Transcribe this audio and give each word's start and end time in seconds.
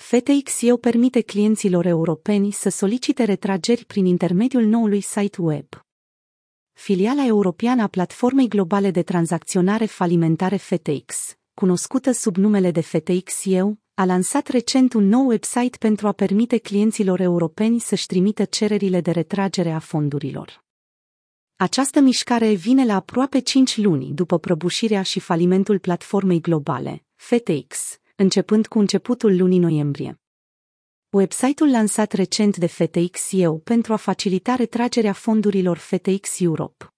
FTX-EU 0.00 0.76
permite 0.76 1.20
clienților 1.20 1.86
europeni 1.86 2.50
să 2.50 2.68
solicite 2.68 3.24
retrageri 3.24 3.84
prin 3.84 4.04
intermediul 4.04 4.64
noului 4.64 5.00
site 5.00 5.40
web. 5.40 5.66
Filiala 6.72 7.26
europeană 7.26 7.82
a 7.82 7.86
platformei 7.86 8.48
globale 8.48 8.90
de 8.90 9.02
tranzacționare 9.02 9.84
falimentare 9.84 10.56
FTX, 10.56 11.36
cunoscută 11.54 12.12
sub 12.12 12.36
numele 12.36 12.70
de 12.70 12.80
FTX-EU, 12.80 13.78
a 13.94 14.04
lansat 14.04 14.46
recent 14.48 14.92
un 14.92 15.08
nou 15.08 15.26
website 15.26 15.76
pentru 15.78 16.06
a 16.06 16.12
permite 16.12 16.58
clienților 16.58 17.20
europeni 17.20 17.78
să-și 17.78 18.06
trimită 18.06 18.44
cererile 18.44 19.00
de 19.00 19.10
retragere 19.10 19.70
a 19.70 19.78
fondurilor. 19.78 20.64
Această 21.56 22.00
mișcare 22.00 22.52
vine 22.52 22.84
la 22.84 22.94
aproape 22.94 23.38
5 23.38 23.76
luni 23.76 24.12
după 24.12 24.38
prăbușirea 24.38 25.02
și 25.02 25.20
falimentul 25.20 25.78
platformei 25.78 26.40
globale, 26.40 27.04
FTX, 27.14 27.98
începând 28.16 28.66
cu 28.66 28.78
începutul 28.78 29.36
lunii 29.36 29.58
noiembrie. 29.58 30.20
Website-ul 31.10 31.70
lansat 31.70 32.12
recent 32.12 32.56
de 32.56 32.66
FTX 32.66 33.32
EU 33.32 33.58
pentru 33.58 33.92
a 33.92 33.96
facilita 33.96 34.54
retragerea 34.54 35.12
fondurilor 35.12 35.76
FTX 35.76 36.40
Europe. 36.40 36.94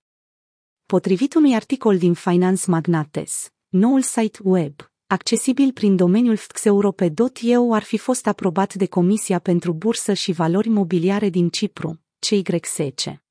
Potrivit 0.87 1.35
unui 1.35 1.55
articol 1.55 1.99
din 1.99 2.15
Finance 2.15 2.71
Magnates, 2.71 3.53
noul 3.69 4.03
site 4.03 4.39
web, 4.43 4.75
accesibil 5.07 5.73
prin 5.73 5.97
domeniul 5.97 6.37
FTXeurope.eu 6.37 7.73
ar 7.73 7.83
fi 7.83 7.99
fost 7.99 8.27
aprobat 8.27 8.75
de 8.75 8.87
Comisia 8.87 9.39
pentru 9.39 9.73
Bursă 9.73 10.13
și 10.13 10.33
Valori 10.33 10.69
Mobiliare 10.69 11.29
din 11.29 11.49
Cipru, 11.49 12.01
CYSC. 12.19 13.27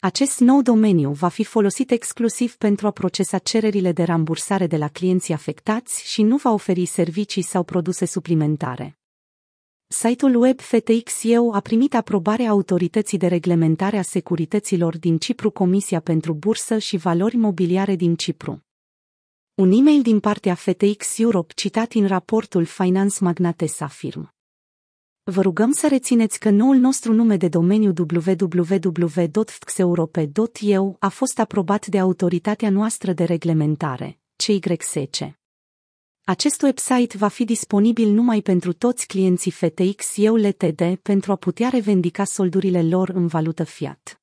Acest 0.00 0.40
nou 0.40 0.62
domeniu 0.62 1.12
va 1.12 1.28
fi 1.28 1.44
folosit 1.44 1.90
exclusiv 1.90 2.56
pentru 2.56 2.86
a 2.86 2.90
procesa 2.90 3.38
cererile 3.38 3.92
de 3.92 4.02
rambursare 4.02 4.66
de 4.66 4.76
la 4.76 4.88
clienții 4.88 5.34
afectați 5.34 6.10
și 6.10 6.22
nu 6.22 6.36
va 6.36 6.52
oferi 6.52 6.84
servicii 6.84 7.42
sau 7.42 7.62
produse 7.62 8.04
suplimentare. 8.04 8.98
Site-ul 9.86 10.34
web 10.34 10.60
FTX-EU 10.60 11.52
a 11.52 11.60
primit 11.60 11.94
aprobarea 11.94 12.50
Autorității 12.50 13.18
de 13.18 13.26
Reglementare 13.26 13.98
a 13.98 14.02
Securităților 14.02 14.98
din 14.98 15.18
Cipru 15.18 15.50
Comisia 15.50 16.00
pentru 16.00 16.34
Bursă 16.34 16.78
și 16.78 16.96
Valori 16.96 17.36
Mobiliare 17.36 17.94
din 17.94 18.14
Cipru. 18.14 18.64
Un 19.54 19.72
e-mail 19.72 20.02
din 20.02 20.20
partea 20.20 20.54
FTX 20.54 21.18
Europe 21.18 21.52
citat 21.56 21.92
în 21.92 22.06
raportul 22.06 22.64
Finance 22.64 23.16
Magnates 23.20 23.80
afirmă. 23.80 24.37
Vă 25.30 25.42
rugăm 25.42 25.72
să 25.72 25.88
rețineți 25.88 26.38
că 26.38 26.50
noul 26.50 26.76
nostru 26.76 27.12
nume 27.12 27.36
de 27.36 27.48
domeniu 27.48 27.92
www.fxeurope.eu 27.98 30.96
a 30.98 31.08
fost 31.08 31.38
aprobat 31.38 31.86
de 31.86 31.98
autoritatea 31.98 32.70
noastră 32.70 33.12
de 33.12 33.24
reglementare, 33.24 34.18
CYSC. 34.36 34.96
Acest 36.24 36.62
website 36.62 37.16
va 37.16 37.28
fi 37.28 37.44
disponibil 37.44 38.08
numai 38.08 38.40
pentru 38.40 38.72
toți 38.72 39.06
clienții 39.06 39.50
FTX 39.50 40.16
EU 40.16 40.36
LTD 40.36 40.96
pentru 41.02 41.32
a 41.32 41.36
putea 41.36 41.68
revendica 41.68 42.24
soldurile 42.24 42.82
lor 42.82 43.08
în 43.08 43.26
valută 43.26 43.64
fiat. 43.64 44.20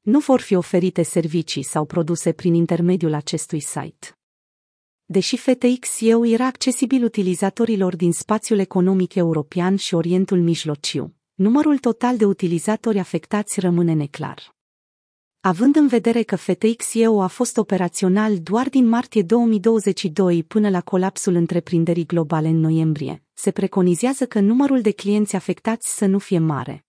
Nu 0.00 0.18
vor 0.18 0.40
fi 0.40 0.54
oferite 0.54 1.02
servicii 1.02 1.62
sau 1.62 1.84
produse 1.84 2.32
prin 2.32 2.54
intermediul 2.54 3.14
acestui 3.14 3.60
site. 3.60 4.18
Deși 5.06 5.36
FTX-EU 5.36 6.26
era 6.26 6.46
accesibil 6.46 7.04
utilizatorilor 7.04 7.96
din 7.96 8.12
spațiul 8.12 8.58
economic 8.58 9.14
european 9.14 9.76
și 9.76 9.94
Orientul 9.94 10.40
Mijlociu, 10.40 11.14
numărul 11.34 11.78
total 11.78 12.16
de 12.16 12.24
utilizatori 12.24 12.98
afectați 12.98 13.60
rămâne 13.60 13.92
neclar. 13.92 14.54
Având 15.40 15.76
în 15.76 15.86
vedere 15.86 16.22
că 16.22 16.36
FTX-EU 16.36 17.20
a 17.20 17.26
fost 17.26 17.56
operațional 17.56 18.38
doar 18.38 18.68
din 18.68 18.88
martie 18.88 19.22
2022 19.22 20.42
până 20.42 20.68
la 20.68 20.80
colapsul 20.80 21.34
întreprinderii 21.34 22.06
globale 22.06 22.48
în 22.48 22.60
noiembrie, 22.60 23.22
se 23.32 23.50
preconizează 23.50 24.26
că 24.26 24.40
numărul 24.40 24.80
de 24.80 24.90
clienți 24.90 25.36
afectați 25.36 25.96
să 25.96 26.06
nu 26.06 26.18
fie 26.18 26.38
mare. 26.38 26.86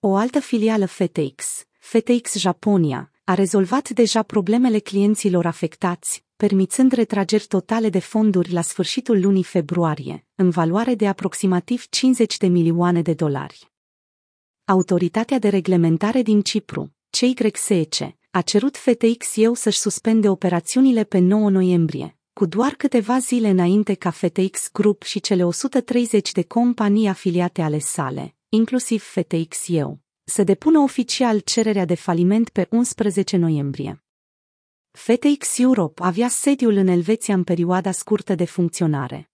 O 0.00 0.16
altă 0.16 0.40
filială 0.40 0.86
FTX, 0.86 1.64
FTX 1.78 2.36
Japonia, 2.36 3.10
a 3.30 3.34
rezolvat 3.34 3.88
deja 3.88 4.22
problemele 4.22 4.78
clienților 4.78 5.46
afectați, 5.46 6.24
permițând 6.36 6.92
retrageri 6.92 7.46
totale 7.46 7.88
de 7.88 7.98
fonduri 7.98 8.52
la 8.52 8.60
sfârșitul 8.60 9.20
lunii 9.20 9.42
februarie, 9.42 10.26
în 10.34 10.50
valoare 10.50 10.94
de 10.94 11.08
aproximativ 11.08 11.86
50 11.88 12.36
de 12.36 12.46
milioane 12.46 13.02
de 13.02 13.14
dolari. 13.14 13.70
Autoritatea 14.64 15.38
de 15.38 15.48
reglementare 15.48 16.22
din 16.22 16.40
Cipru, 16.40 16.94
CYSEC, 17.10 17.94
a 18.30 18.40
cerut 18.40 18.76
FTX-EU 18.76 19.54
să-și 19.54 19.78
suspende 19.78 20.28
operațiunile 20.28 21.04
pe 21.04 21.18
9 21.18 21.50
noiembrie, 21.50 22.18
cu 22.32 22.46
doar 22.46 22.74
câteva 22.74 23.18
zile 23.18 23.48
înainte 23.48 23.94
ca 23.94 24.10
FTX 24.10 24.70
Group 24.72 25.02
și 25.02 25.20
cele 25.20 25.44
130 25.44 26.32
de 26.32 26.42
companii 26.42 27.08
afiliate 27.08 27.62
ale 27.62 27.78
sale, 27.78 28.34
inclusiv 28.48 29.02
FTX-EU, 29.02 30.00
să 30.30 30.42
depună 30.42 30.78
oficial 30.78 31.38
cererea 31.38 31.84
de 31.84 31.94
faliment 31.94 32.48
pe 32.48 32.66
11 32.70 33.36
noiembrie. 33.36 34.04
FTX 34.90 35.58
Europe 35.58 36.02
avea 36.02 36.28
sediul 36.28 36.76
în 36.76 36.86
Elveția 36.86 37.34
în 37.34 37.44
perioada 37.44 37.90
scurtă 37.90 38.34
de 38.34 38.44
funcționare. 38.44 39.29